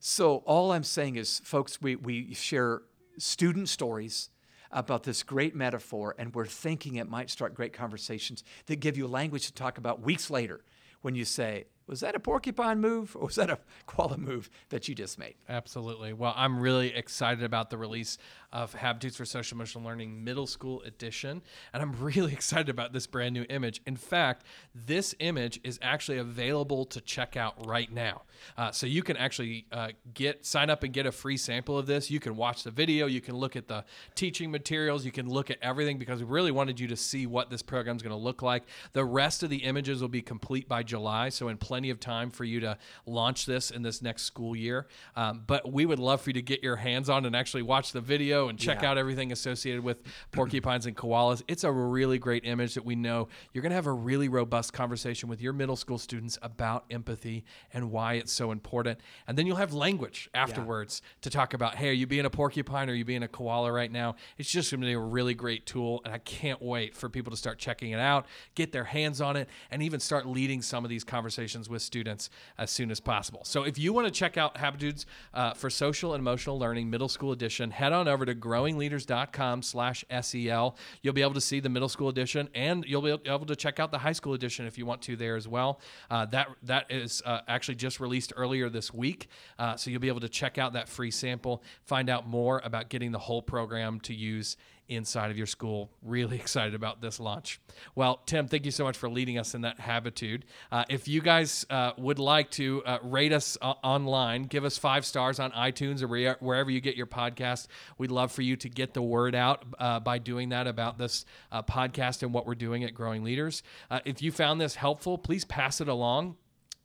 So 0.00 0.36
all 0.46 0.72
I'm 0.72 0.84
saying 0.84 1.16
is, 1.16 1.40
folks, 1.40 1.80
we, 1.80 1.96
we 1.96 2.34
share 2.34 2.82
student 3.18 3.68
stories 3.68 4.30
about 4.70 5.04
this 5.04 5.22
great 5.22 5.54
metaphor, 5.54 6.14
and 6.18 6.34
we're 6.34 6.46
thinking 6.46 6.96
it 6.96 7.08
might 7.08 7.30
start 7.30 7.54
great 7.54 7.72
conversations 7.72 8.44
that 8.66 8.76
give 8.76 8.96
you 8.96 9.06
language 9.06 9.46
to 9.46 9.54
talk 9.54 9.78
about 9.78 10.02
weeks 10.02 10.28
later 10.30 10.60
when 11.02 11.14
you 11.14 11.24
say, 11.24 11.64
was 11.86 12.00
that 12.00 12.14
a 12.14 12.20
porcupine 12.20 12.80
move 12.80 13.16
or 13.16 13.26
was 13.26 13.36
that 13.36 13.50
a 13.50 13.58
koala 13.86 14.18
move 14.18 14.50
that 14.70 14.88
you 14.88 14.94
just 14.94 15.18
made? 15.18 15.34
Absolutely. 15.48 16.12
Well, 16.12 16.34
I'm 16.36 16.58
really 16.58 16.94
excited 16.94 17.44
about 17.44 17.70
the 17.70 17.78
release 17.78 18.18
of 18.52 18.74
Habitudes 18.74 19.16
for 19.16 19.24
Social 19.24 19.56
Emotional 19.56 19.84
Learning 19.84 20.24
Middle 20.24 20.46
School 20.46 20.82
Edition, 20.82 21.42
and 21.72 21.82
I'm 21.82 21.92
really 22.02 22.32
excited 22.36 22.68
about 22.68 22.92
this 22.92 23.06
brand 23.06 23.34
new 23.34 23.44
image. 23.50 23.80
In 23.86 23.96
fact, 23.96 24.44
this 24.74 25.14
image 25.20 25.60
is 25.62 25.78
actually 25.82 26.18
available 26.18 26.84
to 26.86 27.00
check 27.00 27.36
out 27.36 27.66
right 27.66 27.92
now. 27.92 28.22
Uh, 28.56 28.70
so 28.70 28.86
you 28.86 29.02
can 29.02 29.16
actually 29.16 29.66
uh, 29.72 29.88
get 30.14 30.44
sign 30.44 30.70
up 30.70 30.82
and 30.82 30.92
get 30.92 31.06
a 31.06 31.12
free 31.12 31.36
sample 31.36 31.78
of 31.78 31.86
this. 31.86 32.10
You 32.10 32.20
can 32.20 32.36
watch 32.36 32.62
the 32.62 32.70
video, 32.70 33.06
you 33.06 33.20
can 33.20 33.36
look 33.36 33.56
at 33.56 33.68
the 33.68 33.84
teaching 34.14 34.50
materials, 34.50 35.04
you 35.04 35.12
can 35.12 35.28
look 35.28 35.50
at 35.50 35.58
everything 35.62 35.98
because 35.98 36.20
we 36.20 36.26
really 36.26 36.52
wanted 36.52 36.80
you 36.80 36.88
to 36.88 36.96
see 36.96 37.26
what 37.26 37.50
this 37.50 37.62
program 37.62 37.96
is 37.96 38.02
going 38.02 38.16
to 38.16 38.22
look 38.22 38.42
like. 38.42 38.64
The 38.92 39.04
rest 39.04 39.42
of 39.42 39.50
the 39.50 39.58
images 39.58 40.00
will 40.00 40.08
be 40.08 40.22
complete 40.22 40.68
by 40.68 40.82
July, 40.82 41.28
so 41.28 41.48
in 41.48 41.56
plenty 41.76 41.90
of 41.90 42.00
time 42.00 42.30
for 42.30 42.44
you 42.44 42.58
to 42.58 42.78
launch 43.04 43.44
this 43.44 43.70
in 43.70 43.82
this 43.82 44.00
next 44.00 44.22
school 44.22 44.56
year. 44.56 44.86
Um, 45.14 45.42
but 45.46 45.70
we 45.70 45.84
would 45.84 45.98
love 45.98 46.22
for 46.22 46.30
you 46.30 46.34
to 46.34 46.40
get 46.40 46.62
your 46.62 46.76
hands 46.76 47.10
on 47.10 47.26
and 47.26 47.36
actually 47.36 47.60
watch 47.60 47.92
the 47.92 48.00
video 48.00 48.48
and 48.48 48.58
check 48.58 48.80
Yeah. 48.80 48.92
out 48.92 48.96
everything 48.96 49.30
associated 49.30 49.84
with 49.84 49.98
porcupines 50.32 50.86
and 50.86 50.96
koalas. 50.96 51.42
It's 51.48 51.64
a 51.64 51.70
really 51.70 52.18
great 52.18 52.46
image 52.46 52.72
that 52.76 52.86
we 52.86 52.94
know 52.94 53.28
you're 53.52 53.60
going 53.60 53.72
to 53.72 53.76
have 53.76 53.86
a 53.86 53.92
really 53.92 54.26
robust 54.30 54.72
conversation 54.72 55.28
with 55.28 55.42
your 55.42 55.52
middle 55.52 55.76
school 55.76 55.98
students 55.98 56.38
about 56.40 56.86
empathy 56.90 57.44
and 57.74 57.90
why 57.90 58.14
it's 58.14 58.32
so 58.32 58.52
important. 58.52 58.98
And 59.26 59.36
then 59.36 59.46
you'll 59.46 59.56
have 59.56 59.74
language 59.74 60.30
afterwards 60.32 61.02
to 61.20 61.28
talk 61.28 61.52
about, 61.52 61.74
hey, 61.74 61.90
are 61.90 61.92
you 61.92 62.06
being 62.06 62.24
a 62.24 62.30
porcupine 62.30 62.88
or 62.88 62.92
are 62.92 62.96
you 62.96 63.04
being 63.04 63.22
a 63.22 63.28
koala 63.28 63.70
right 63.70 63.92
now? 63.92 64.16
It's 64.38 64.50
just 64.50 64.70
going 64.70 64.80
to 64.80 64.86
be 64.86 64.94
a 64.94 64.98
really 64.98 65.34
great 65.34 65.66
tool. 65.66 66.00
And 66.06 66.14
I 66.14 66.18
can't 66.20 66.62
wait 66.62 66.96
for 66.96 67.10
people 67.10 67.32
to 67.32 67.36
start 67.36 67.58
checking 67.58 67.90
it 67.90 68.00
out, 68.00 68.24
get 68.54 68.72
their 68.72 68.84
hands 68.84 69.20
on 69.20 69.36
it, 69.36 69.50
and 69.70 69.82
even 69.82 70.00
start 70.00 70.24
leading 70.26 70.62
some 70.62 70.82
of 70.82 70.88
these 70.88 71.04
conversations 71.04 71.65
with 71.68 71.82
students 71.82 72.30
as 72.58 72.70
soon 72.70 72.90
as 72.90 73.00
possible. 73.00 73.40
So 73.44 73.62
if 73.62 73.78
you 73.78 73.92
want 73.92 74.06
to 74.06 74.10
check 74.10 74.36
out 74.36 74.58
Habitudes 74.58 75.06
uh, 75.34 75.54
for 75.54 75.70
Social 75.70 76.14
and 76.14 76.20
Emotional 76.20 76.58
Learning 76.58 76.90
Middle 76.90 77.08
School 77.08 77.32
Edition, 77.32 77.70
head 77.70 77.92
on 77.92 78.08
over 78.08 78.24
to 78.24 78.34
growingleaders.com 78.34 79.62
slash 79.62 80.04
SEL. 80.20 80.76
You'll 81.02 81.14
be 81.14 81.22
able 81.22 81.34
to 81.34 81.40
see 81.40 81.60
the 81.60 81.68
middle 81.68 81.88
school 81.88 82.08
edition 82.08 82.48
and 82.54 82.84
you'll 82.86 83.02
be 83.02 83.16
able 83.26 83.46
to 83.46 83.56
check 83.56 83.80
out 83.80 83.90
the 83.90 83.98
high 83.98 84.12
school 84.12 84.34
edition 84.34 84.66
if 84.66 84.78
you 84.78 84.86
want 84.86 85.02
to 85.02 85.16
there 85.16 85.36
as 85.36 85.48
well. 85.48 85.80
Uh, 86.10 86.26
that 86.26 86.48
That 86.62 86.86
is 86.90 87.22
uh, 87.24 87.40
actually 87.48 87.76
just 87.76 88.00
released 88.00 88.32
earlier 88.36 88.68
this 88.68 88.92
week. 88.92 89.28
Uh, 89.58 89.76
so 89.76 89.90
you'll 89.90 90.00
be 90.00 90.08
able 90.08 90.20
to 90.20 90.28
check 90.28 90.58
out 90.58 90.72
that 90.74 90.88
free 90.88 91.10
sample, 91.10 91.62
find 91.84 92.08
out 92.10 92.26
more 92.26 92.60
about 92.64 92.88
getting 92.88 93.12
the 93.12 93.18
whole 93.18 93.42
program 93.42 94.00
to 94.00 94.14
use 94.14 94.56
inside 94.88 95.30
of 95.30 95.36
your 95.36 95.46
school. 95.46 95.90
Really 96.02 96.36
excited 96.40 96.74
about 96.74 97.00
this 97.00 97.20
launch. 97.20 97.60
Well, 97.94 98.20
Tim, 98.26 98.48
thank 98.48 98.64
you 98.64 98.70
so 98.70 98.84
much 98.84 98.96
for 98.96 99.08
leading 99.08 99.38
us 99.38 99.54
in 99.54 99.62
that 99.62 99.80
habitude. 99.80 100.44
Uh, 100.70 100.84
if 100.88 101.08
you 101.08 101.20
guys 101.20 101.66
uh, 101.70 101.92
would 101.98 102.18
like 102.18 102.50
to 102.52 102.82
uh, 102.84 102.98
rate 103.02 103.32
us 103.32 103.58
uh, 103.60 103.74
online, 103.82 104.44
give 104.44 104.64
us 104.64 104.78
five 104.78 105.04
stars 105.04 105.38
on 105.38 105.50
iTunes 105.52 106.02
or 106.02 106.06
re- 106.06 106.34
wherever 106.40 106.70
you 106.70 106.80
get 106.80 106.96
your 106.96 107.06
podcast. 107.06 107.66
We'd 107.98 108.10
love 108.10 108.32
for 108.32 108.42
you 108.42 108.56
to 108.56 108.68
get 108.68 108.94
the 108.94 109.02
word 109.02 109.34
out 109.34 109.64
uh, 109.78 110.00
by 110.00 110.18
doing 110.18 110.50
that 110.50 110.66
about 110.66 110.98
this 110.98 111.24
uh, 111.52 111.62
podcast 111.62 112.22
and 112.22 112.32
what 112.32 112.46
we're 112.46 112.54
doing 112.54 112.84
at 112.84 112.94
Growing 112.94 113.24
Leaders. 113.24 113.62
if 114.04 114.22
you 114.22 114.32
found 114.32 114.60
this 114.60 114.76
helpful, 114.76 115.18
please 115.18 115.44
pass 115.44 115.80
it 115.80 115.88
along 115.88 116.36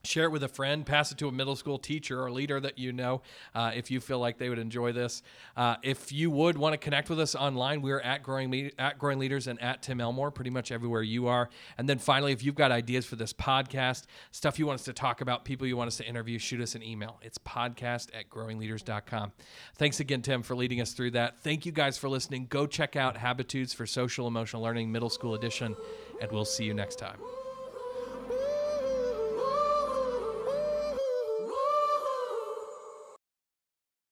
share 0.03 0.25
it 0.25 0.31
with 0.31 0.43
a 0.43 0.47
friend 0.47 0.85
pass 0.85 1.11
it 1.11 1.17
to 1.17 1.27
a 1.27 1.31
middle 1.31 1.55
school 1.55 1.77
teacher 1.77 2.21
or 2.21 2.31
leader 2.31 2.59
that 2.59 2.77
you 2.77 2.91
know 2.91 3.21
uh, 3.55 3.71
if 3.75 3.91
you 3.91 3.99
feel 3.99 4.19
like 4.19 4.37
they 4.37 4.49
would 4.49 4.59
enjoy 4.59 4.91
this. 4.91 5.21
Uh, 5.55 5.75
if 5.83 6.11
you 6.11 6.29
would 6.31 6.57
want 6.57 6.73
to 6.73 6.77
connect 6.77 7.09
with 7.09 7.19
us 7.19 7.35
online 7.35 7.81
we're 7.81 7.99
at 8.01 8.23
growing 8.23 8.71
at 8.77 8.97
growing 8.97 9.19
leaders 9.19 9.47
and 9.47 9.61
at 9.61 9.81
tim 9.81 10.01
elmore 10.01 10.31
pretty 10.31 10.49
much 10.49 10.71
everywhere 10.71 11.01
you 11.01 11.27
are. 11.27 11.49
And 11.77 11.87
then 11.87 11.99
finally 11.99 12.31
if 12.31 12.43
you've 12.43 12.55
got 12.55 12.71
ideas 12.71 13.05
for 13.05 13.15
this 13.15 13.33
podcast 13.33 14.05
stuff 14.31 14.59
you 14.59 14.65
want 14.65 14.79
us 14.79 14.85
to 14.85 14.93
talk 14.93 15.21
about 15.21 15.45
people 15.45 15.67
you 15.67 15.77
want 15.77 15.87
us 15.87 15.97
to 15.97 16.05
interview 16.05 16.37
shoot 16.39 16.61
us 16.61 16.75
an 16.75 16.83
email. 16.83 17.19
It's 17.21 17.37
podcast 17.37 18.09
at 18.17 18.29
growingleaders.com 18.29 19.31
thanks 19.75 19.99
again 19.99 20.21
tim 20.21 20.43
for 20.43 20.55
leading 20.55 20.81
us 20.81 20.93
through 20.93 21.11
that. 21.11 21.39
Thank 21.39 21.65
you 21.65 21.71
guys 21.71 21.97
for 21.97 22.09
listening. 22.09 22.47
Go 22.49 22.65
check 22.65 22.95
out 22.95 23.17
habitudes 23.17 23.73
for 23.73 23.85
social 23.85 24.27
emotional 24.27 24.61
learning 24.61 24.91
middle 24.91 25.09
school 25.09 25.35
edition 25.35 25.75
and 26.21 26.31
we'll 26.31 26.45
see 26.45 26.63
you 26.65 26.73
next 26.73 26.97
time 26.97 27.17